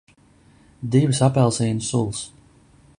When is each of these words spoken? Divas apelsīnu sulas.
Divas 0.95 1.21
apelsīnu 1.29 1.87
sulas. 1.91 2.27